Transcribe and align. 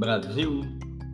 Brasil, 0.00 0.62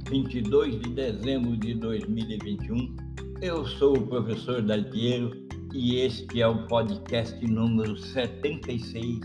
22 0.08 0.80
de 0.80 0.90
dezembro 0.90 1.56
de 1.56 1.74
2021. 1.74 2.94
Eu 3.42 3.66
sou 3.66 3.98
o 3.98 4.06
professor 4.06 4.62
Dalpiero 4.62 5.32
e 5.74 5.96
este 5.96 6.40
é 6.40 6.46
o 6.46 6.68
podcast 6.68 7.44
número 7.44 7.96
76 7.96 9.18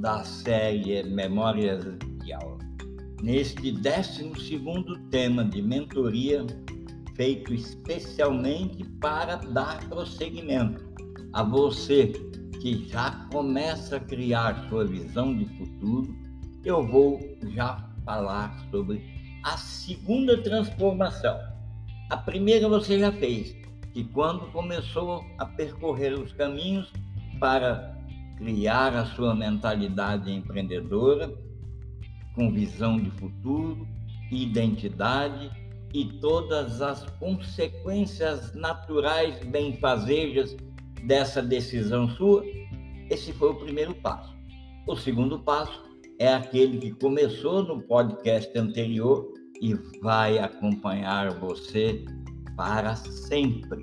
da 0.00 0.24
série 0.24 1.02
Memórias 1.02 1.84
de 2.24 2.32
Aula. 2.32 2.56
Neste 3.22 3.70
12 3.70 4.32
tema 5.10 5.44
de 5.44 5.60
mentoria, 5.60 6.46
feito 7.14 7.52
especialmente 7.52 8.82
para 8.98 9.36
dar 9.36 9.86
prosseguimento 9.90 10.82
a 11.34 11.42
você 11.42 12.06
que 12.62 12.88
já 12.88 13.10
começa 13.30 13.96
a 13.96 14.00
criar 14.00 14.66
sua 14.70 14.86
visão 14.86 15.36
de 15.36 15.44
futuro, 15.58 16.16
eu 16.64 16.82
vou 16.86 17.20
já 17.48 17.92
falar 18.04 18.58
sobre 18.70 19.02
a 19.42 19.56
segunda 19.56 20.40
transformação. 20.40 21.38
A 22.10 22.16
primeira 22.16 22.68
você 22.68 22.98
já 22.98 23.10
fez, 23.10 23.56
que 23.92 24.04
quando 24.04 24.50
começou 24.52 25.24
a 25.38 25.46
percorrer 25.46 26.14
os 26.14 26.32
caminhos 26.32 26.92
para 27.40 27.96
criar 28.36 28.94
a 28.94 29.04
sua 29.06 29.34
mentalidade 29.34 30.30
empreendedora, 30.30 31.32
com 32.34 32.52
visão 32.52 32.96
de 32.96 33.10
futuro, 33.10 33.86
identidade 34.30 35.50
e 35.92 36.04
todas 36.20 36.80
as 36.80 37.04
consequências 37.18 38.54
naturais 38.54 39.38
benfazejas 39.44 40.56
dessa 41.04 41.42
decisão 41.42 42.08
sua, 42.10 42.44
esse 43.10 43.32
foi 43.32 43.50
o 43.50 43.56
primeiro 43.56 43.94
passo. 43.96 44.34
O 44.86 44.96
segundo 44.96 45.38
passo 45.40 45.82
é 46.18 46.32
aquele 46.32 46.78
que 46.78 46.92
começou 46.92 47.62
no 47.62 47.82
podcast 47.82 48.56
anterior 48.56 49.32
e 49.62 49.74
vai 50.02 50.38
acompanhar 50.40 51.32
você 51.38 52.04
para 52.56 52.96
sempre, 52.96 53.80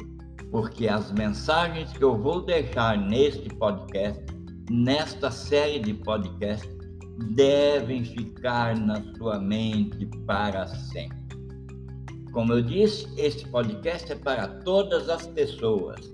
porque 0.52 0.90
as 0.90 1.10
mensagens 1.14 1.92
que 1.94 2.04
eu 2.04 2.18
vou 2.18 2.42
deixar 2.42 2.98
neste 2.98 3.50
podcast, 3.56 4.22
nesta 4.70 5.32
série 5.32 5.80
de 5.80 5.94
podcast, 5.94 6.70
devem 7.34 8.04
ficar 8.04 8.78
na 8.78 9.02
sua 9.16 9.40
mente 9.40 10.06
para 10.28 10.68
sempre. 10.68 11.18
Como 12.34 12.54
eu 12.54 12.62
disse, 12.62 13.08
este 13.18 13.48
podcast 13.48 14.12
é 14.12 14.16
para 14.16 14.48
todas 14.48 15.10
as 15.10 15.26
pessoas. 15.28 16.14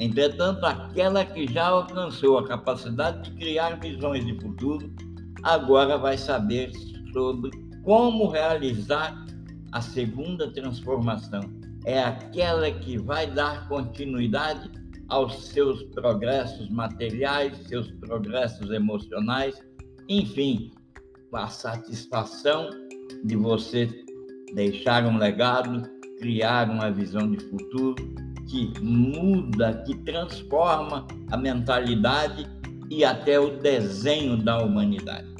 Entretanto, 0.00 0.64
aquela 0.64 1.24
que 1.24 1.46
já 1.52 1.68
alcançou 1.68 2.38
a 2.38 2.48
capacidade 2.48 3.30
de 3.30 3.36
criar 3.36 3.78
visões 3.78 4.24
de 4.24 4.40
futuro 4.40 4.90
agora 5.42 5.96
vai 5.96 6.18
saber 6.18 6.72
sobre 7.12 7.65
como 7.86 8.26
realizar 8.26 9.24
a 9.70 9.80
segunda 9.80 10.50
transformação. 10.50 11.40
É 11.84 12.02
aquela 12.02 12.68
que 12.68 12.98
vai 12.98 13.30
dar 13.30 13.68
continuidade 13.68 14.68
aos 15.08 15.46
seus 15.46 15.84
progressos 15.84 16.68
materiais, 16.68 17.56
seus 17.68 17.88
progressos 17.92 18.72
emocionais, 18.72 19.54
enfim, 20.08 20.72
a 21.32 21.46
satisfação 21.46 22.70
de 23.24 23.36
você 23.36 23.88
deixar 24.52 25.06
um 25.06 25.16
legado, 25.16 25.88
criar 26.18 26.68
uma 26.68 26.90
visão 26.90 27.30
de 27.30 27.38
futuro 27.44 27.94
que 28.48 28.72
muda, 28.82 29.84
que 29.86 29.96
transforma 29.98 31.06
a 31.30 31.36
mentalidade 31.36 32.48
e 32.90 33.04
até 33.04 33.38
o 33.38 33.58
desenho 33.58 34.36
da 34.36 34.58
humanidade. 34.58 35.35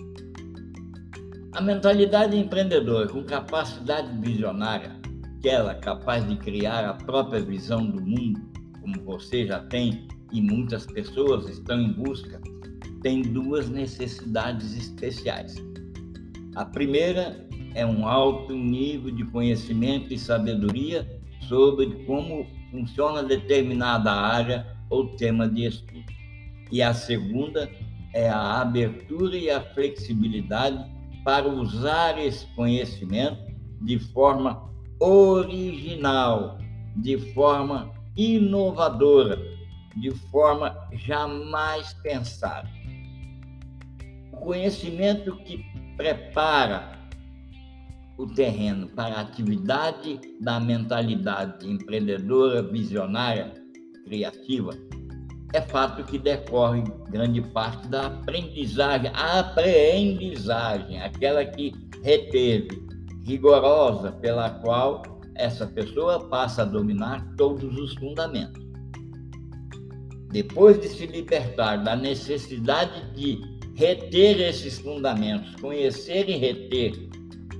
A 1.56 1.60
mentalidade 1.62 2.36
empreendedora 2.36 3.08
com 3.08 3.24
capacidade 3.24 4.14
visionária, 4.20 4.94
aquela 5.38 5.74
capaz 5.74 6.28
de 6.28 6.36
criar 6.36 6.84
a 6.84 6.92
própria 6.92 7.40
visão 7.40 7.86
do 7.86 7.98
mundo, 7.98 8.38
como 8.78 9.00
você 9.02 9.46
já 9.46 9.60
tem 9.60 10.06
e 10.30 10.42
muitas 10.42 10.84
pessoas 10.84 11.48
estão 11.48 11.80
em 11.80 11.94
busca, 11.94 12.42
tem 13.00 13.22
duas 13.22 13.70
necessidades 13.70 14.76
especiais. 14.76 15.56
A 16.56 16.66
primeira 16.66 17.48
é 17.74 17.86
um 17.86 18.06
alto 18.06 18.52
nível 18.52 19.10
de 19.10 19.24
conhecimento 19.24 20.12
e 20.12 20.18
sabedoria 20.18 21.08
sobre 21.48 22.04
como 22.04 22.46
funciona 22.70 23.22
determinada 23.22 24.12
área 24.12 24.66
ou 24.90 25.16
tema 25.16 25.48
de 25.48 25.64
estudo. 25.64 26.04
E 26.70 26.82
a 26.82 26.92
segunda 26.92 27.70
é 28.12 28.28
a 28.28 28.60
abertura 28.60 29.38
e 29.38 29.48
a 29.48 29.62
flexibilidade 29.72 30.95
para 31.26 31.48
usar 31.48 32.20
esse 32.20 32.46
conhecimento 32.54 33.52
de 33.80 33.98
forma 33.98 34.70
original, 35.00 36.56
de 36.94 37.18
forma 37.34 37.90
inovadora, 38.16 39.36
de 39.96 40.12
forma 40.30 40.72
jamais 40.92 41.92
pensada. 41.94 42.70
O 44.32 44.36
conhecimento 44.36 45.36
que 45.38 45.64
prepara 45.96 46.96
o 48.16 48.28
terreno 48.28 48.86
para 48.90 49.16
a 49.16 49.22
atividade 49.22 50.20
da 50.40 50.60
mentalidade 50.60 51.68
empreendedora, 51.68 52.62
visionária, 52.62 53.52
criativa, 54.04 54.70
é 55.52 55.60
fato 55.60 56.04
que 56.04 56.18
decorre 56.18 56.82
grande 57.10 57.40
parte 57.40 57.86
da 57.88 58.06
aprendizagem, 58.06 59.10
a 59.14 59.40
aprendizagem, 59.40 61.00
aquela 61.00 61.44
que 61.44 61.72
reteve, 62.02 62.86
rigorosa, 63.24 64.12
pela 64.12 64.50
qual 64.50 65.02
essa 65.34 65.66
pessoa 65.66 66.28
passa 66.28 66.62
a 66.62 66.64
dominar 66.64 67.26
todos 67.36 67.76
os 67.78 67.94
fundamentos. 67.94 68.64
Depois 70.30 70.80
de 70.80 70.88
se 70.88 71.06
libertar 71.06 71.76
da 71.82 71.94
necessidade 71.94 73.14
de 73.14 73.40
reter 73.74 74.40
esses 74.40 74.78
fundamentos, 74.78 75.54
conhecer 75.60 76.28
e 76.28 76.36
reter, 76.36 76.92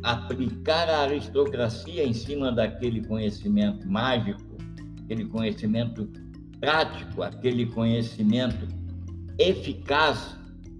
aplicar 0.03 0.89
a 0.89 1.03
aristocracia 1.03 2.05
em 2.05 2.13
cima 2.13 2.51
daquele 2.53 3.05
conhecimento 3.07 3.87
mágico, 3.89 4.57
aquele 5.05 5.25
conhecimento 5.27 6.09
prático, 6.61 7.23
aquele 7.23 7.67
conhecimento 7.67 8.67
eficaz, 9.39 10.37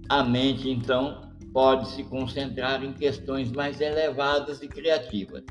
a 0.09 0.23
mente 0.23 0.69
então 0.69 1.21
pode 1.53 1.89
se 1.89 2.03
concentrar 2.03 2.83
em 2.83 2.93
questões 2.93 3.51
mais 3.51 3.81
elevadas 3.81 4.61
e 4.61 4.67
criativas. 4.67 5.43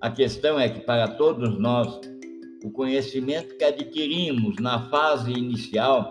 A 0.00 0.10
questão 0.10 0.58
é 0.58 0.68
que 0.68 0.80
para 0.80 1.08
todos 1.08 1.58
nós, 1.58 2.00
o 2.64 2.70
conhecimento 2.70 3.56
que 3.56 3.64
adquirimos 3.64 4.56
na 4.56 4.88
fase 4.88 5.30
inicial, 5.30 6.10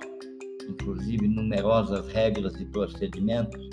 inclusive 0.68 1.28
numerosas 1.28 2.08
regras 2.08 2.60
e 2.60 2.66
procedimentos, 2.66 3.70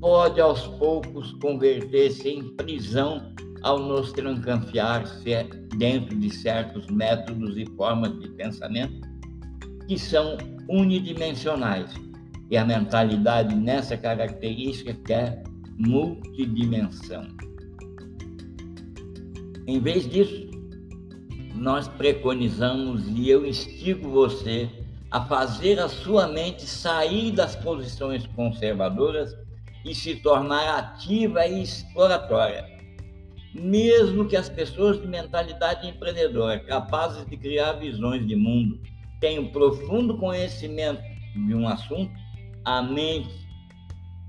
pode 0.00 0.40
aos 0.40 0.66
poucos 0.78 1.32
converter-se 1.34 2.28
em 2.28 2.56
prisão 2.56 3.32
ao 3.66 3.80
nos 3.80 4.12
trancanfiar 4.12 5.02
dentro 5.76 6.16
de 6.16 6.30
certos 6.30 6.86
métodos 6.86 7.56
e 7.56 7.66
formas 7.76 8.16
de 8.20 8.28
pensamento 8.28 9.00
que 9.88 9.98
são 9.98 10.38
unidimensionais. 10.68 11.92
E 12.48 12.56
a 12.56 12.64
mentalidade 12.64 13.56
nessa 13.56 13.96
característica 13.96 14.94
quer 15.04 15.42
multidimensão. 15.76 17.26
Em 19.66 19.80
vez 19.80 20.08
disso, 20.08 20.48
nós 21.56 21.88
preconizamos 21.88 23.08
e 23.08 23.28
eu 23.28 23.44
instigo 23.44 24.08
você 24.10 24.70
a 25.10 25.24
fazer 25.24 25.80
a 25.80 25.88
sua 25.88 26.28
mente 26.28 26.64
sair 26.64 27.32
das 27.32 27.56
posições 27.56 28.28
conservadoras 28.28 29.36
e 29.84 29.92
se 29.92 30.14
tornar 30.14 30.78
ativa 30.78 31.44
e 31.48 31.64
exploratória 31.64 32.75
mesmo 33.60 34.26
que 34.26 34.36
as 34.36 34.48
pessoas 34.48 35.00
de 35.00 35.06
mentalidade 35.06 35.86
empreendedora, 35.88 36.60
capazes 36.60 37.26
de 37.26 37.36
criar 37.36 37.72
visões 37.74 38.26
de 38.26 38.36
mundo, 38.36 38.80
tenham 39.20 39.48
profundo 39.48 40.18
conhecimento 40.18 41.02
de 41.34 41.54
um 41.54 41.66
assunto, 41.68 42.12
a 42.64 42.82
mente 42.82 43.46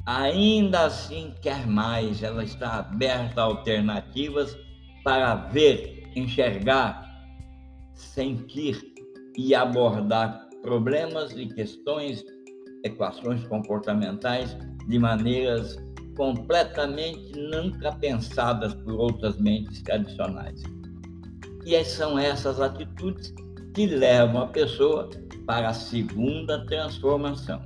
ainda 0.06 0.86
assim 0.86 1.34
quer 1.42 1.68
mais, 1.68 2.24
ela 2.24 2.44
está 2.44 2.80
aberta 2.80 3.42
a 3.42 3.46
alternativas 3.46 4.58
para 5.04 5.36
ver, 5.36 6.10
enxergar, 6.16 7.06
sentir 7.94 8.82
e 9.38 9.54
abordar 9.54 10.48
problemas 10.62 11.32
e 11.34 11.48
questões, 11.48 12.24
equações 12.84 13.46
comportamentais 13.48 14.58
de 14.88 14.98
maneiras 14.98 15.78
completamente 16.18 17.32
nunca 17.40 17.92
pensadas 17.94 18.74
por 18.74 18.96
outras 18.96 19.40
mentes 19.40 19.84
tradicionais. 19.84 20.64
E 21.64 21.82
são 21.86 22.18
essas 22.18 22.60
atitudes 22.60 23.34
que 23.76 23.86
levam 23.86 24.42
a 24.42 24.48
pessoa 24.48 25.10
para 25.46 25.70
a 25.70 25.74
segunda 25.74 26.66
transformação. 26.66 27.62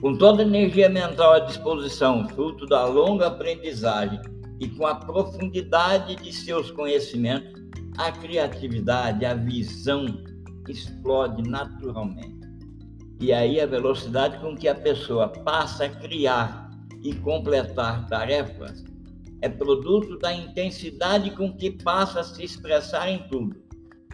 Com 0.00 0.16
toda 0.16 0.42
a 0.42 0.46
energia 0.46 0.88
mental 0.88 1.34
à 1.34 1.40
disposição, 1.40 2.26
fruto 2.30 2.64
da 2.66 2.86
longa 2.86 3.26
aprendizagem 3.26 4.20
e 4.60 4.68
com 4.68 4.86
a 4.86 4.94
profundidade 4.94 6.16
de 6.16 6.32
seus 6.32 6.70
conhecimentos, 6.70 7.60
a 7.98 8.10
criatividade, 8.10 9.24
a 9.24 9.34
visão 9.34 10.06
explode 10.68 11.42
naturalmente. 11.42 12.38
E 13.20 13.32
aí 13.32 13.60
a 13.60 13.66
velocidade 13.66 14.38
com 14.38 14.56
que 14.56 14.68
a 14.68 14.74
pessoa 14.74 15.28
passa 15.28 15.86
a 15.86 15.88
criar 15.88 16.67
e 17.02 17.14
completar 17.14 18.06
tarefas 18.06 18.84
é 19.40 19.48
produto 19.48 20.18
da 20.18 20.32
intensidade 20.32 21.30
com 21.30 21.52
que 21.52 21.70
passa 21.70 22.20
a 22.20 22.24
se 22.24 22.44
expressar 22.44 23.08
em 23.08 23.18
tudo. 23.28 23.56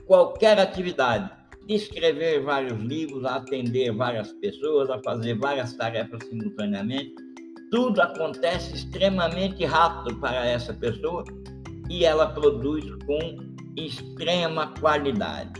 Qualquer 0.07 0.59
atividade, 0.59 1.31
de 1.67 1.75
escrever 1.75 2.43
vários 2.43 2.79
livros, 2.79 3.25
atender 3.25 3.91
várias 3.93 4.33
pessoas, 4.35 4.91
a 4.91 5.01
fazer 5.03 5.39
várias 5.39 5.73
tarefas 5.75 6.23
simultaneamente, 6.29 7.15
tudo 7.71 8.03
acontece 8.03 8.75
extremamente 8.75 9.65
rápido 9.65 10.21
para 10.21 10.47
essa 10.47 10.75
pessoa 10.75 11.25
e 11.89 12.05
ela 12.05 12.27
produz 12.27 12.85
com 13.07 13.37
extrema 13.77 14.75
qualidade. 14.79 15.53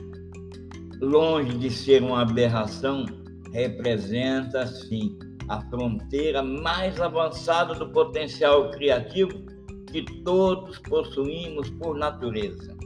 Longe 1.01 1.57
de 1.57 1.71
ser 1.71 2.03
uma 2.03 2.23
aberração, 2.23 3.07
representa, 3.53 4.67
sim, 4.67 5.19
a 5.49 5.61
fronteira 5.63 6.43
mais 6.43 7.01
avançada 7.01 7.75
do 7.75 7.89
potencial 7.91 8.71
criativo 8.71 9.45
que 9.91 10.03
todos 10.23 10.79
possuímos 10.79 11.71
por 11.71 11.97
natureza. 11.97 12.77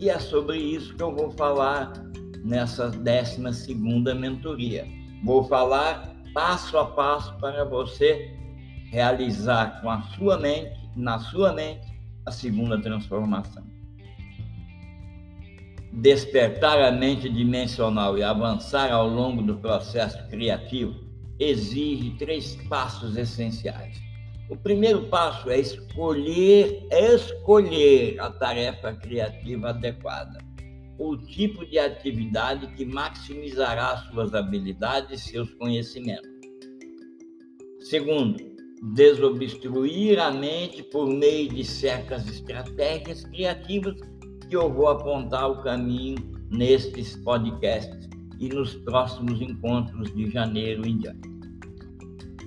E 0.00 0.08
é 0.08 0.18
sobre 0.18 0.58
isso 0.58 0.94
que 0.94 1.02
eu 1.02 1.14
vou 1.14 1.30
falar 1.30 1.92
nessa 2.44 2.90
12 2.90 3.52
segunda 3.54 4.14
mentoria. 4.14 4.86
Vou 5.24 5.44
falar 5.44 6.14
passo 6.32 6.78
a 6.78 6.84
passo 6.84 7.36
para 7.38 7.64
você 7.64 8.34
realizar 8.90 9.80
com 9.80 9.90
a 9.90 10.02
sua 10.02 10.38
mente, 10.38 10.76
na 10.94 11.18
sua 11.18 11.52
mente, 11.52 11.86
a 12.24 12.30
segunda 12.30 12.80
transformação. 12.80 13.64
Despertar 15.92 16.78
a 16.80 16.92
mente 16.92 17.28
dimensional 17.28 18.18
e 18.18 18.22
avançar 18.22 18.92
ao 18.92 19.08
longo 19.08 19.42
do 19.42 19.56
processo 19.56 20.28
criativo 20.28 21.05
exige 21.38 22.16
três 22.18 22.56
passos 22.68 23.16
essenciais. 23.16 24.00
O 24.48 24.56
primeiro 24.56 25.08
passo 25.08 25.50
é 25.50 25.58
escolher, 25.58 26.86
escolher 26.90 28.20
a 28.20 28.30
tarefa 28.30 28.92
criativa 28.94 29.70
adequada, 29.70 30.38
o 30.98 31.16
tipo 31.16 31.66
de 31.66 31.78
atividade 31.78 32.68
que 32.74 32.84
maximizará 32.84 33.96
suas 34.10 34.34
habilidades 34.34 35.20
e 35.20 35.30
seus 35.30 35.52
conhecimentos. 35.54 36.30
Segundo, 37.80 38.36
desobstruir 38.94 40.20
a 40.20 40.30
mente 40.30 40.82
por 40.84 41.08
meio 41.08 41.48
de 41.48 41.64
certas 41.64 42.28
estratégias 42.28 43.24
criativas 43.24 43.96
que 44.48 44.54
eu 44.54 44.72
vou 44.72 44.88
apontar 44.88 45.50
o 45.50 45.62
caminho 45.62 46.18
nestes 46.50 47.16
podcasts 47.16 48.15
e 48.38 48.48
nos 48.48 48.74
próximos 48.74 49.40
encontros 49.40 50.14
de 50.14 50.30
janeiro 50.30 50.86
em 50.86 50.98
diante. 50.98 51.28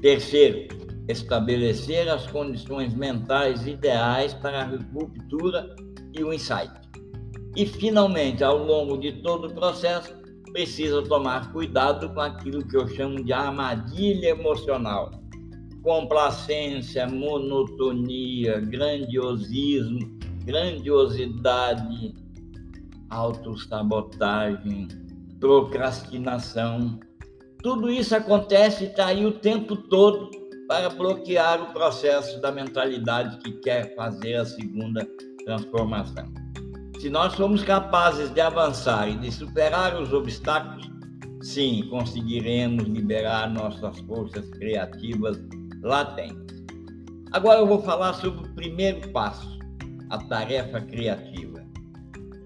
Terceiro, 0.02 0.68
estabelecer 1.08 2.08
as 2.08 2.28
condições 2.28 2.94
mentais 2.94 3.66
ideais 3.66 4.34
para 4.34 4.62
a 4.62 4.66
ruptura 4.66 5.76
e 6.14 6.24
o 6.24 6.32
insight. 6.32 6.72
E, 7.56 7.66
finalmente, 7.66 8.44
ao 8.44 8.58
longo 8.58 8.98
de 8.98 9.14
todo 9.24 9.48
o 9.48 9.54
processo, 9.54 10.16
precisa 10.52 11.02
tomar 11.04 11.52
cuidado 11.52 12.14
com 12.14 12.22
aquilo 12.22 12.66
que 12.66 12.78
eu 12.78 12.88
chamo 12.88 13.24
de 13.24 13.34
armadilha 13.34 14.30
emocional. 14.30 15.12
Complacência, 15.84 17.08
monotonia, 17.08 18.60
grandiosismo, 18.60 20.00
grandiosidade, 20.46 22.14
autossabotagem, 23.10 24.88
procrastinação. 25.40 27.00
Tudo 27.62 27.90
isso 27.90 28.16
acontece 28.16 28.86
e 28.86 28.88
está 28.88 29.08
aí 29.08 29.26
o 29.26 29.32
tempo 29.32 29.76
todo 29.76 30.30
para 30.68 30.90
bloquear 30.90 31.62
o 31.62 31.74
processo 31.74 32.40
da 32.42 32.52
mentalidade 32.52 33.38
que 33.40 33.54
quer 33.54 33.96
fazer 33.96 34.36
a 34.36 34.46
segunda 34.46 35.08
transformação. 35.44 36.26
Se 37.00 37.10
nós 37.10 37.34
somos 37.34 37.64
capazes 37.64 38.30
de 38.30 38.42
avançar 38.42 39.10
e 39.10 39.18
de 39.18 39.32
superar 39.32 40.00
os 40.00 40.14
obstáculos, 40.14 40.90
sim, 41.42 41.88
conseguiremos 41.90 42.84
liberar 42.84 43.50
nossas 43.50 44.00
forças 44.02 44.48
criativas 44.52 45.40
latentes. 45.82 46.64
Agora 47.32 47.60
eu 47.60 47.68
vou 47.68 47.82
falar 47.82 48.14
sobre 48.14 48.46
o 48.48 48.54
primeiro 48.54 49.10
passo, 49.10 49.58
a 50.10 50.18
tarefa 50.18 50.82
criativa. 50.82 51.59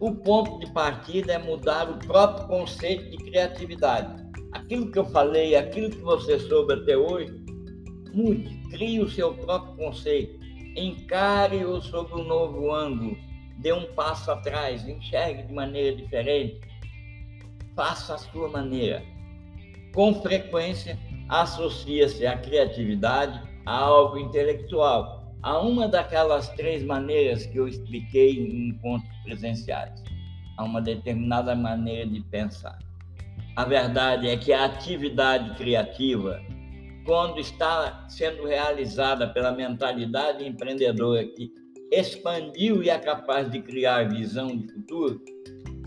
O 0.04 0.14
ponto 0.14 0.60
de 0.60 0.70
partida 0.74 1.32
é 1.32 1.38
mudar 1.38 1.90
o 1.90 1.98
próprio 1.98 2.46
conceito 2.46 3.10
de 3.10 3.16
criatividade. 3.16 4.22
Aquilo 4.52 4.92
que 4.92 5.00
eu 5.00 5.06
falei, 5.06 5.56
aquilo 5.56 5.90
que 5.90 6.02
você 6.02 6.38
soube 6.40 6.74
até 6.74 6.98
hoje, 6.98 7.32
Mude, 8.14 8.54
crie 8.70 9.00
o 9.00 9.10
seu 9.10 9.34
próprio 9.34 9.78
conceito, 9.78 10.38
encare-o 10.76 11.82
sob 11.82 12.16
um 12.16 12.26
novo 12.26 12.76
ângulo, 12.76 13.16
dê 13.60 13.72
um 13.72 13.94
passo 13.94 14.30
atrás, 14.30 14.86
enxergue 14.86 15.44
de 15.44 15.54
maneira 15.54 15.96
diferente, 15.96 16.60
faça 17.74 18.16
a 18.16 18.18
sua 18.18 18.50
maneira. 18.50 19.02
Com 19.96 20.22
frequência, 20.22 21.00
associa-se 21.30 22.28
a 22.28 22.38
criatividade 22.38 23.42
a 23.66 23.78
algo 23.78 24.18
intelectual, 24.18 25.23
a 25.44 25.60
uma 25.60 25.88
daquelas 25.88 26.50
três 26.50 26.84
maneiras 26.84 27.45
que 27.45 27.57
eu 27.57 27.68
expliquei 27.68 28.40
em 28.40 28.69
encontros 28.69 29.16
presenciais, 29.24 30.01
a 30.57 30.63
uma 30.63 30.81
determinada 30.81 31.54
maneira 31.54 32.10
de 32.10 32.22
pensar. 32.22 32.80
A 33.56 33.66
verdade 33.66 34.28
é 34.28 34.38
que 34.38 34.51
a 34.51 34.66
atividade 34.66 35.56
criativa 35.56 36.42
quando 37.06 37.40
está 37.40 38.06
sendo 38.07 38.45
realizada 38.45 39.28
pela 39.28 39.51
mentalidade 39.51 40.45
empreendedora 40.45 41.25
que 41.25 41.51
expandiu 41.92 42.81
e 42.81 42.89
é 42.89 42.98
capaz 42.98 43.51
de 43.51 43.62
criar 43.62 44.10
visão 44.10 44.48
de 44.48 44.72
futuro, 44.72 45.22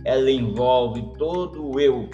ela 0.04 0.30
envolve 0.30 1.02
todo 1.18 1.70
o 1.70 1.80
eu, 1.80 2.08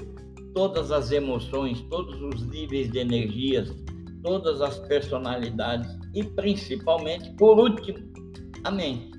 todas 0.55 0.91
as 0.91 1.11
emoções, 1.11 1.81
todos 1.91 2.21
os 2.23 2.47
níveis 2.47 2.91
de 2.91 3.01
energias, 3.01 3.75
todas 4.23 4.63
as 4.63 4.79
personalidades 4.79 6.02
e 6.15 6.23
principalmente, 6.23 7.31
por 7.37 7.59
último, 7.59 7.99
a 8.65 8.71
mente. 8.71 9.13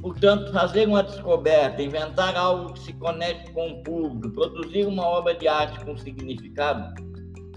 Portanto, 0.00 0.52
fazer 0.52 0.86
uma 0.86 1.02
descoberta, 1.02 1.82
inventar 1.82 2.36
algo 2.36 2.72
que 2.74 2.80
se 2.80 2.92
conecte 2.92 3.50
com 3.52 3.70
o 3.70 3.82
público, 3.82 4.30
produzir 4.34 4.86
uma 4.86 5.04
obra 5.04 5.34
de 5.34 5.48
arte 5.48 5.84
com 5.84 5.96
significado, 5.96 6.94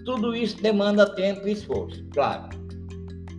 tudo 0.03 0.35
isso 0.35 0.59
demanda 0.61 1.05
tempo 1.13 1.47
e 1.47 1.51
esforço, 1.51 2.03
claro. 2.11 2.49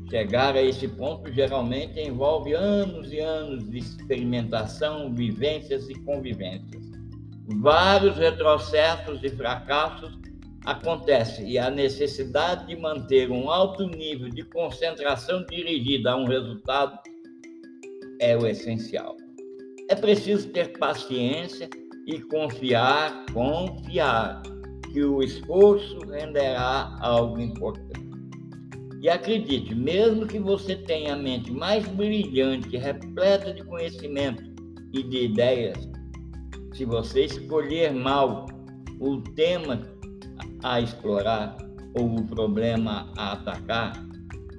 Chegar 0.09 0.55
a 0.55 0.63
esse 0.63 0.87
ponto 0.87 1.33
geralmente 1.33 2.01
envolve 2.01 2.53
anos 2.53 3.13
e 3.13 3.19
anos 3.19 3.69
de 3.69 3.79
experimentação, 3.79 5.13
vivências 5.15 5.89
e 5.89 5.95
convivências. 6.01 6.85
Vários 7.61 8.17
retrocessos 8.17 9.23
e 9.23 9.31
fracassos 9.31 10.19
acontecem 10.65 11.51
e 11.51 11.59
a 11.59 11.71
necessidade 11.71 12.67
de 12.67 12.77
manter 12.77 13.31
um 13.31 13.51
alto 13.51 13.87
nível 13.87 14.29
de 14.29 14.43
concentração 14.45 15.45
dirigida 15.47 16.13
a 16.13 16.17
um 16.17 16.27
resultado 16.27 16.99
é 18.21 18.37
o 18.37 18.47
essencial. 18.47 19.17
É 19.89 19.95
preciso 19.95 20.49
ter 20.51 20.79
paciência 20.79 21.69
e 22.07 22.21
confiar, 22.21 23.25
confiar 23.33 24.43
que 24.93 25.03
o 25.03 25.23
esforço 25.23 25.99
renderá 26.07 26.97
algo 27.01 27.41
importante. 27.41 28.01
E 29.03 29.09
acredite, 29.09 29.75
mesmo 29.75 30.27
que 30.27 30.39
você 30.39 30.77
tenha 30.77 31.15
a 31.15 31.17
mente 31.17 31.51
mais 31.51 31.87
brilhante, 31.89 32.77
repleta 32.77 33.53
de 33.53 33.65
conhecimento 33.65 34.45
e 34.93 35.03
de 35.03 35.25
ideias, 35.25 35.89
se 36.75 36.85
você 36.85 37.25
escolher 37.25 37.95
mal 37.95 38.47
o 39.01 39.23
tema 39.23 39.81
a 40.63 40.81
explorar 40.81 41.57
ou 41.95 42.17
o 42.17 42.27
problema 42.27 43.13
a 43.17 43.33
atacar, 43.33 43.93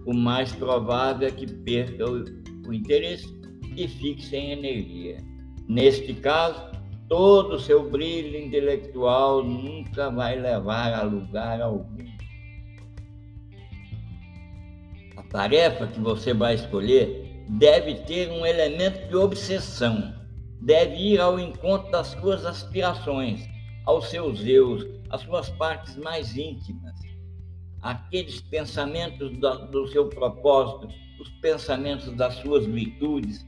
o 0.06 0.14
mais 0.14 0.52
provável 0.52 1.28
é 1.28 1.32
que 1.32 1.46
perca 1.46 2.06
o, 2.06 2.26
o 2.68 2.74
interesse 2.74 3.28
e 3.76 3.88
fique 3.88 4.24
sem 4.24 4.52
energia. 4.52 5.18
Neste 5.68 6.14
caso, 6.14 6.72
todo 7.08 7.56
o 7.56 7.60
seu 7.60 7.90
brilho 7.90 8.38
intelectual 8.38 9.44
nunca 9.44 10.10
vai 10.10 10.40
levar 10.40 10.94
a 10.94 11.04
lugar 11.04 11.62
algum. 11.62 12.06
A 15.18 15.24
tarefa 15.24 15.88
que 15.88 16.00
você 16.00 16.34
vai 16.34 16.56
escolher 16.56 17.46
deve 17.50 17.96
ter 18.06 18.30
um 18.30 18.46
elemento 18.46 19.08
de 19.08 19.16
obsessão, 19.16 20.14
deve 20.62 20.96
ir 20.96 21.20
ao 21.20 21.40
encontro 21.40 21.92
das 21.92 22.08
suas 22.08 22.46
aspirações, 22.46 23.48
aos 23.86 24.10
seus 24.10 24.46
eus, 24.46 24.86
às 25.10 25.22
suas 25.22 25.50
partes 25.50 25.96
mais 25.98 26.36
íntimas. 26.38 27.00
aqueles 27.82 28.42
pensamentos 28.42 29.36
do, 29.38 29.68
do 29.68 29.88
seu 29.88 30.08
propósito, 30.08 30.88
os 31.20 31.30
pensamentos 31.42 32.12
das 32.14 32.36
suas 32.36 32.66
virtudes. 32.66 33.44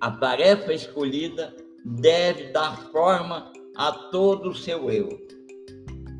A 0.00 0.10
tarefa 0.10 0.72
escolhida 0.72 1.54
deve 1.84 2.50
dar 2.50 2.76
forma 2.90 3.52
a 3.76 3.92
todo 3.92 4.50
o 4.50 4.54
seu 4.54 4.90
eu. 4.90 5.08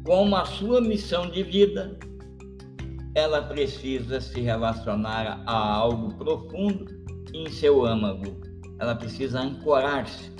Como 0.04 0.36
a 0.36 0.44
sua 0.44 0.80
missão 0.80 1.28
de 1.28 1.42
vida, 1.42 1.98
ela 3.16 3.42
precisa 3.42 4.20
se 4.20 4.40
relacionar 4.40 5.42
a 5.46 5.74
algo 5.74 6.14
profundo 6.16 6.86
em 7.34 7.50
seu 7.50 7.84
âmago. 7.84 8.40
Ela 8.78 8.94
precisa 8.94 9.40
ancorar-se 9.40 10.30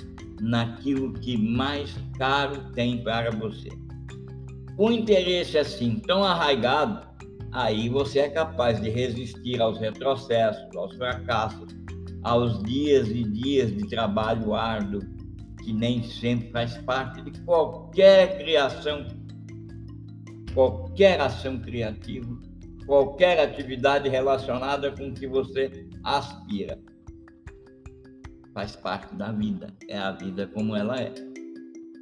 naquilo 0.41 1.13
que 1.13 1.37
mais 1.37 1.95
caro 2.17 2.71
tem 2.73 3.03
para 3.03 3.31
você. 3.31 3.69
Com 4.75 4.91
interesse 4.91 5.57
assim 5.57 5.99
tão 5.99 6.23
arraigado, 6.23 7.07
aí 7.51 7.89
você 7.89 8.19
é 8.19 8.29
capaz 8.29 8.79
de 8.79 8.89
resistir 8.89 9.61
aos 9.61 9.79
retrocessos, 9.79 10.75
aos 10.75 10.95
fracassos, 10.95 11.75
aos 12.23 12.61
dias 12.63 13.07
e 13.09 13.23
dias 13.23 13.75
de 13.75 13.87
trabalho 13.87 14.53
árduo, 14.53 15.01
que 15.63 15.73
nem 15.73 16.03
sempre 16.03 16.51
faz 16.51 16.77
parte 16.79 17.21
de 17.21 17.39
qualquer 17.41 18.37
criação, 18.37 19.07
qualquer 20.53 21.19
ação 21.19 21.59
criativa, 21.59 22.37
qualquer 22.85 23.39
atividade 23.39 24.07
relacionada 24.07 24.91
com 24.91 25.09
o 25.09 25.13
que 25.13 25.27
você 25.27 25.87
aspira. 26.03 26.77
Faz 28.57 28.75
parte 28.75 29.13
da 29.13 29.31
vida, 29.31 29.71
é 29.87 29.95
a 29.99 30.13
vida 30.13 30.47
como 30.47 30.75
ela 30.75 30.99
é. 30.99 31.13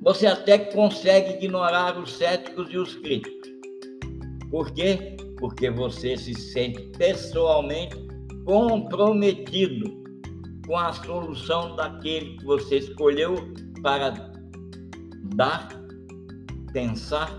Você 0.01 0.25
até 0.25 0.57
consegue 0.57 1.33
ignorar 1.33 1.99
os 1.99 2.13
céticos 2.13 2.71
e 2.71 2.77
os 2.77 2.95
críticos. 2.95 3.49
Por 4.49 4.71
quê? 4.71 5.17
Porque 5.37 5.69
você 5.69 6.15
se 6.15 6.33
sente 6.33 6.81
pessoalmente 6.97 7.97
comprometido 8.45 10.01
com 10.65 10.77
a 10.77 10.93
solução 10.93 11.75
daquele 11.75 12.37
que 12.37 12.45
você 12.45 12.77
escolheu 12.77 13.35
para 13.81 14.11
dar, 15.35 15.67
pensar 16.71 17.35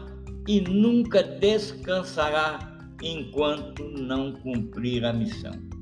e 0.46 0.60
nunca 0.60 1.22
descansará 1.22 2.58
enquanto 3.02 3.82
não 3.82 4.32
cumprir 4.32 5.06
a 5.06 5.12
missão. 5.14 5.75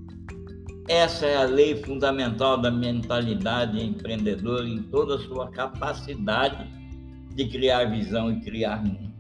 Essa 0.89 1.27
é 1.27 1.37
a 1.37 1.45
lei 1.45 1.83
fundamental 1.83 2.61
da 2.61 2.71
mentalidade 2.71 3.83
empreendedora 3.83 4.69
em 4.69 4.83
toda 4.83 5.15
a 5.15 5.19
sua 5.19 5.51
capacidade 5.51 6.69
de 7.35 7.49
criar 7.49 7.87
visão 7.87 8.31
e 8.31 8.41
criar 8.43 8.85
mundo. 8.85 9.15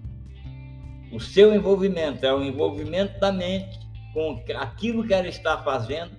O 1.10 1.18
seu 1.18 1.54
envolvimento 1.54 2.26
é 2.26 2.34
o 2.34 2.42
envolvimento 2.42 3.18
da 3.18 3.32
mente 3.32 3.78
com 4.12 4.42
aquilo 4.56 5.06
que 5.06 5.14
ela 5.14 5.26
está 5.26 5.62
fazendo, 5.62 6.12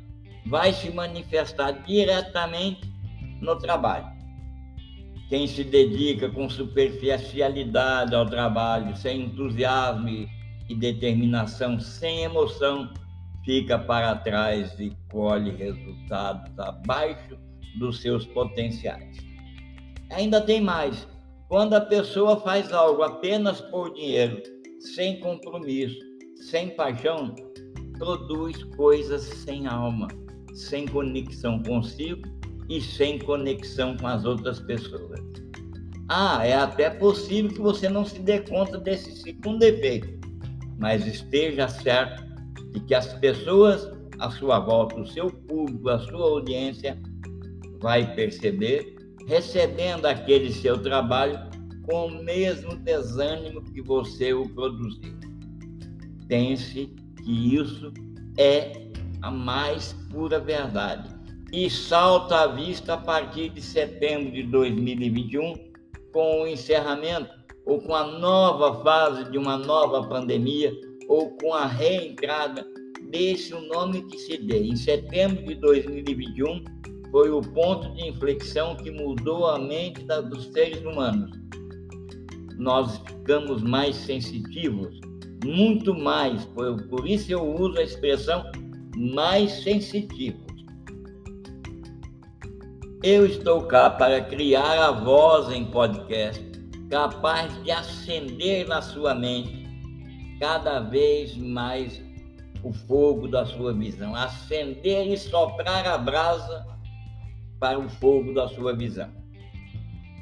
vai 0.47 0.73
se 0.73 0.89
manifestar 0.89 1.71
diretamente 1.85 2.91
no 3.39 3.55
trabalho. 3.55 4.07
Quem 5.29 5.47
se 5.47 5.63
dedica 5.63 6.29
com 6.29 6.49
superficialidade 6.49 8.15
ao 8.15 8.25
trabalho, 8.25 8.95
sem 8.97 9.21
entusiasmo 9.21 10.09
e 10.09 10.75
determinação, 10.75 11.79
sem 11.79 12.23
emoção, 12.23 12.91
fica 13.45 13.77
para 13.77 14.15
trás 14.15 14.77
e 14.79 14.91
colhe 15.11 15.51
resultados 15.51 16.51
abaixo 16.57 17.37
dos 17.77 18.01
seus 18.01 18.25
potenciais. 18.25 19.17
Ainda 20.11 20.41
tem 20.41 20.59
mais. 20.59 21.07
Quando 21.47 21.75
a 21.75 21.81
pessoa 21.81 22.41
faz 22.41 22.73
algo 22.73 23.03
apenas 23.03 23.61
por 23.61 23.93
dinheiro, 23.93 24.41
sem 24.79 25.19
compromisso, 25.19 25.99
sem 26.49 26.71
paixão, 26.71 27.33
produz 27.97 28.63
coisas 28.75 29.21
sem 29.21 29.67
alma, 29.67 30.07
sem 30.53 30.87
conexão 30.87 31.61
consigo 31.61 32.21
e 32.67 32.81
sem 32.81 33.19
conexão 33.19 33.95
com 33.97 34.07
as 34.07 34.25
outras 34.25 34.59
pessoas. 34.61 35.19
Ah, 36.09 36.45
é 36.45 36.53
até 36.53 36.89
possível 36.89 37.51
que 37.51 37.61
você 37.61 37.89
não 37.89 38.05
se 38.05 38.19
dê 38.19 38.39
conta 38.41 38.77
desse 38.77 39.15
segundo 39.17 39.63
efeito, 39.63 40.19
mas 40.77 41.05
esteja 41.05 41.67
certo 41.67 42.25
e 42.75 42.79
que 42.82 42.94
as 42.94 43.13
pessoas 43.15 43.89
à 44.20 44.29
sua 44.29 44.60
volta, 44.60 45.00
o 45.00 45.08
seu 45.08 45.32
público, 45.32 45.89
a 45.89 46.00
sua 46.00 46.25
audiência, 46.25 47.01
vai 47.79 48.13
perceber, 48.15 48.96
recebendo 49.27 50.05
aquele 50.05 50.51
seu 50.51 50.77
trabalho 50.82 51.39
com 51.84 52.08
o 52.08 52.24
mesmo 52.24 52.75
desânimo 52.75 53.63
que 53.63 53.82
você 53.82 54.34
o 54.34 54.48
produziu. 54.50 55.15
Pense 56.27 56.94
que 57.24 57.55
isso 57.55 57.94
é 58.38 58.89
a 59.22 59.32
mais 59.32 59.94
pura 60.12 60.39
verdade. 60.39 61.10
E 61.51 61.70
salta 61.70 62.41
à 62.41 62.48
vista 62.48 62.96
a 62.96 62.98
partir 62.98 63.50
de 63.50 63.62
setembro 63.62 64.32
de 64.32 64.44
2021, 64.44 65.53
com 66.12 66.41
o 66.41 66.48
encerramento 66.48 67.29
ou 67.65 67.82
com 67.82 67.96
a 67.96 68.05
nova 68.05 68.84
fase 68.84 69.29
de 69.32 69.38
uma 69.38 69.58
nova 69.58 70.08
pandemia 70.08 70.74
ou 71.07 71.31
com 71.38 71.53
a 71.53 71.65
reentrada, 71.65 72.65
deixe 73.09 73.53
o 73.53 73.62
nome 73.62 74.03
que 74.03 74.17
se 74.17 74.38
dê. 74.38 74.59
Em 74.59 74.75
setembro 74.75 75.43
de 75.45 75.55
2021, 75.55 76.63
foi 77.12 77.29
o 77.29 77.41
ponto 77.41 77.93
de 77.93 78.09
inflexão 78.09 78.75
que 78.75 78.91
mudou 78.91 79.47
a 79.47 79.59
mente 79.59 80.03
dos 80.29 80.45
seres 80.47 80.83
humanos. 80.83 81.31
Nós 82.57 82.97
ficamos 82.97 83.62
mais 83.62 83.95
sensitivos, 83.95 85.00
muito 85.43 85.93
mais, 85.93 86.45
por, 86.45 86.81
por 86.88 87.07
isso 87.07 87.31
eu 87.31 87.43
uso 87.43 87.77
a 87.77 87.83
expressão 87.83 88.43
mais 88.95 89.51
sensitivos. 89.63 90.43
Eu 93.03 93.25
estou 93.25 93.62
cá 93.63 93.89
para 93.89 94.21
criar 94.21 94.88
a 94.88 94.91
voz 94.91 95.53
em 95.53 95.65
podcast, 95.65 96.43
capaz 96.89 97.53
de 97.63 97.71
acender 97.71 98.67
na 98.67 98.81
sua 98.81 99.13
mente 99.13 99.64
cada 100.39 100.80
vez 100.80 101.36
mais 101.36 102.01
o 102.63 102.74
fogo 102.74 103.27
da 103.27 103.46
sua 103.46 103.74
visão, 103.74 104.15
acender 104.15 105.08
e 105.08 105.18
soprar 105.18 105.86
a 105.88 105.98
brasa 105.98 106.65
para 107.60 107.77
o 107.77 107.88
fogo 107.88 108.34
da 108.34 108.48
sua 108.48 108.75
visão. 108.75 109.10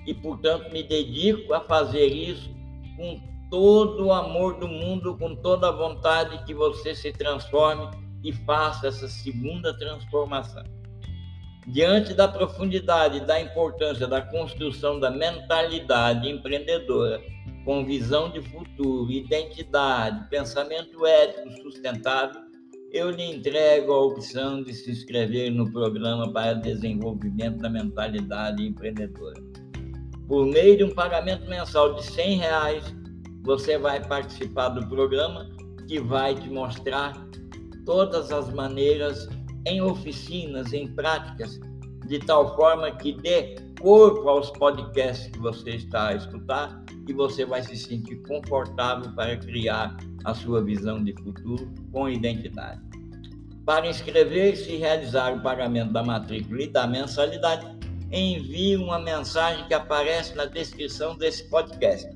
E, 0.06 0.14
portanto, 0.14 0.72
me 0.72 0.84
dedico 0.84 1.54
a 1.54 1.62
fazer 1.62 2.08
isso 2.08 2.54
com 2.98 3.20
todo 3.50 4.08
o 4.08 4.12
amor 4.12 4.60
do 4.60 4.68
mundo, 4.68 5.18
com 5.18 5.36
toda 5.36 5.70
a 5.70 5.72
vontade 5.72 6.44
que 6.44 6.54
você 6.54 6.94
se 6.94 7.14
transforme 7.14 7.90
e 8.24 8.34
faça 8.34 8.88
essa 8.88 9.08
segunda 9.08 9.78
transformação. 9.78 10.64
Diante 11.68 12.14
da 12.14 12.28
profundidade 12.28 13.22
da 13.22 13.40
importância 13.40 14.06
da 14.06 14.22
construção 14.22 15.00
da 15.00 15.10
mentalidade 15.10 16.30
empreendedora, 16.30 17.22
com 17.66 17.86
visão 17.86 18.30
de 18.30 18.42
futuro, 18.42 19.12
identidade, 19.12 20.28
pensamento 20.30 21.06
ético 21.06 21.50
sustentável, 21.62 22.42
eu 22.92 23.10
lhe 23.10 23.24
entrego 23.24 23.92
a 23.92 24.06
opção 24.06 24.62
de 24.62 24.74
se 24.74 24.92
inscrever 24.92 25.52
no 25.52 25.72
programa 25.72 26.32
para 26.32 26.54
desenvolvimento 26.54 27.58
da 27.58 27.70
mentalidade 27.70 28.66
empreendedora. 28.66 29.42
Por 30.28 30.46
meio 30.46 30.78
de 30.78 30.84
um 30.84 30.94
pagamento 30.94 31.50
mensal 31.50 31.96
de 31.96 32.04
100 32.06 32.38
reais, 32.38 32.96
você 33.44 33.78
vai 33.78 34.06
participar 34.06 34.70
do 34.70 34.88
programa 34.88 35.50
que 35.88 36.00
vai 36.00 36.36
te 36.36 36.50
mostrar 36.50 37.14
todas 37.86 38.32
as 38.32 38.54
maneiras 38.54 39.28
em 39.66 39.82
oficinas, 39.82 40.72
em 40.72 40.88
práticas, 40.88 41.60
de 42.08 42.20
tal 42.20 42.56
forma 42.56 42.92
que 42.92 43.14
dê 43.14 43.56
corpo 43.82 44.30
aos 44.30 44.52
podcasts 44.52 45.28
que 45.32 45.40
você 45.40 45.72
está 45.72 46.10
a 46.10 46.16
escutar 46.16 46.83
e 47.08 47.14
você 47.14 47.46
vai 47.46 47.62
se 47.64 47.76
sentir 47.76 48.18
confortável 48.28 49.12
para 49.14 49.38
criar 49.38 49.98
a 50.24 50.34
sua 50.34 50.64
visão 50.64 51.04
de 51.04 51.14
futuro 51.22 51.70
com 51.92 52.10
identidade. 52.10 52.82
Para 53.66 53.88
inscrever-se 53.88 54.72
e 54.72 54.78
realizar 54.78 55.34
o 55.34 55.42
pagamento 55.42 55.94
da 55.94 56.04
matrícula 56.04 56.64
e 56.64 56.68
da 56.68 56.86
mensalidade, 56.86 57.66
envie 58.12 58.76
uma 58.78 59.00
mensagem 59.00 59.66
que 59.68 59.74
aparece 59.74 60.36
na 60.36 60.46
descrição 60.46 61.18
desse 61.18 61.50
podcast. 61.50 62.08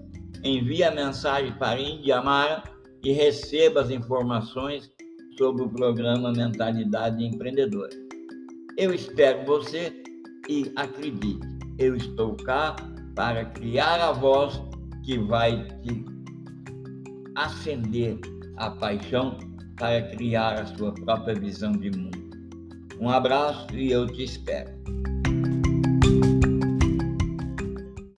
Envie 0.43 0.83
a 0.83 0.91
mensagem 0.91 1.53
para 1.53 1.79
Indiamara 1.79 2.63
e 3.03 3.11
receba 3.11 3.81
as 3.81 3.89
informações 3.89 4.91
sobre 5.37 5.63
o 5.63 5.69
programa 5.69 6.31
Mentalidade 6.31 7.23
Empreendedora. 7.23 7.93
Eu 8.77 8.93
espero 8.93 9.45
você 9.45 10.03
e 10.49 10.71
acredite, 10.75 11.39
eu 11.79 11.95
estou 11.95 12.35
cá 12.35 12.75
para 13.15 13.45
criar 13.45 13.99
a 13.99 14.11
voz 14.11 14.61
que 15.07 15.17
vai 15.17 15.65
te 15.83 16.05
acender 17.35 18.19
a 18.57 18.69
paixão 18.71 19.37
para 19.77 20.01
criar 20.09 20.59
a 20.59 20.65
sua 20.65 20.93
própria 20.93 21.33
visão 21.33 21.71
de 21.71 21.89
mundo. 21.97 22.29
Um 22.99 23.09
abraço 23.09 23.73
e 23.73 23.89
eu 23.89 24.05
te 24.05 24.25
espero. 24.25 24.69